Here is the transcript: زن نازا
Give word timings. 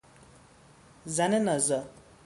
زن 1.15 1.31
نازا 1.45 1.79